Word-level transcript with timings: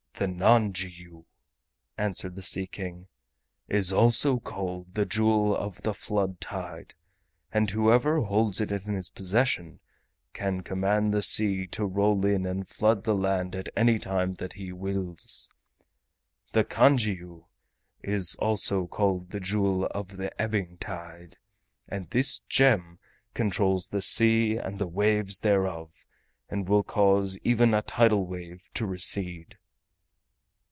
"The 0.15 0.27
nanjiu," 0.27 1.25
answered 1.97 2.35
the 2.35 2.43
Sea 2.43 2.67
King, 2.67 3.07
"is 3.67 3.91
also 3.91 4.39
called 4.39 4.93
the 4.93 5.03
Jewel 5.03 5.57
of 5.57 5.81
the 5.81 5.95
Flood 5.95 6.39
Tide, 6.39 6.93
and 7.51 7.71
whoever 7.71 8.19
holds 8.21 8.61
it 8.61 8.71
in 8.71 8.93
his 8.93 9.09
possession 9.09 9.79
can 10.31 10.61
command 10.61 11.11
the 11.11 11.23
sea 11.23 11.65
to 11.71 11.87
roll 11.87 12.23
in 12.23 12.45
and 12.45 12.67
to 12.67 12.71
flood 12.71 13.03
the 13.03 13.15
land 13.15 13.55
at 13.55 13.69
any 13.75 13.97
time 13.97 14.35
that 14.35 14.53
he 14.53 14.71
wills. 14.71 15.49
The 16.51 16.65
kanjiu 16.65 17.45
is 18.03 18.35
also 18.35 18.85
called 18.85 19.31
the 19.31 19.39
Jewel 19.39 19.85
of 19.87 20.17
the 20.17 20.39
Ebbing 20.39 20.77
Tide, 20.77 21.37
and 21.89 22.07
this 22.11 22.41
gem 22.47 22.99
controls 23.33 23.87
the 23.87 24.03
sea 24.03 24.55
and 24.57 24.77
the 24.77 24.87
waves 24.87 25.39
thereof, 25.39 26.05
and 26.47 26.69
will 26.69 26.83
cause 26.83 27.39
even 27.43 27.73
a 27.73 27.81
tidal 27.81 28.27
wave 28.27 28.69
to 28.75 28.85
recede." 28.85 29.57